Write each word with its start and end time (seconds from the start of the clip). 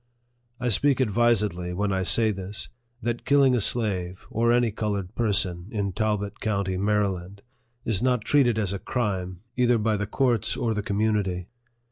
I 0.59 0.69
speak 0.69 0.99
advisedly 0.99 1.75
when 1.75 1.91
I 1.93 2.01
say 2.01 2.31
this, 2.31 2.69
that 3.03 3.23
killing 3.23 3.53
a 3.55 3.61
slave, 3.61 4.25
or 4.31 4.51
any 4.51 4.71
colored 4.71 5.13
person, 5.13 5.67
in 5.69 5.91
Talbot 5.91 6.39
county, 6.39 6.75
Mary 6.75 7.07
land, 7.07 7.43
is 7.85 8.01
not 8.01 8.25
treated 8.25 8.57
as 8.57 8.73
a 8.73 8.79
crime, 8.79 9.41
either 9.55 9.77
by 9.77 9.97
the 9.97 10.07
courts 10.07 10.57
or 10.57 10.73
the 10.73 10.81
community. 10.81 11.49